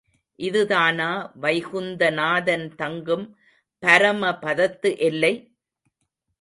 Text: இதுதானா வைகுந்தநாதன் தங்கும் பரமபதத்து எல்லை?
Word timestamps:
இதுதானா 0.39 1.09
வைகுந்தநாதன் 1.41 2.65
தங்கும் 2.75 3.25
பரமபதத்து 3.83 4.91
எல்லை? 5.09 5.33